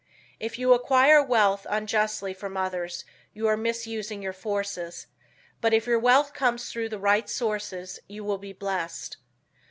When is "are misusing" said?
3.47-4.23